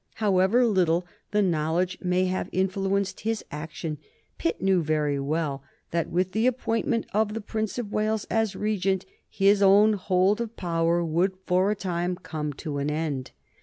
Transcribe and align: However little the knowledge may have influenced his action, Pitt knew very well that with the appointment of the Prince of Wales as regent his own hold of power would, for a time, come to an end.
However 0.15 0.65
little 0.65 1.05
the 1.29 1.43
knowledge 1.43 1.99
may 2.01 2.25
have 2.25 2.49
influenced 2.51 3.19
his 3.19 3.45
action, 3.51 3.99
Pitt 4.39 4.59
knew 4.59 4.81
very 4.81 5.19
well 5.19 5.61
that 5.91 6.09
with 6.09 6.31
the 6.31 6.47
appointment 6.47 7.05
of 7.13 7.35
the 7.35 7.39
Prince 7.39 7.77
of 7.77 7.91
Wales 7.93 8.25
as 8.27 8.55
regent 8.55 9.05
his 9.29 9.61
own 9.61 9.93
hold 9.93 10.41
of 10.41 10.55
power 10.57 11.05
would, 11.05 11.37
for 11.45 11.69
a 11.69 11.75
time, 11.75 12.15
come 12.15 12.51
to 12.53 12.79
an 12.79 12.89
end. 12.89 13.29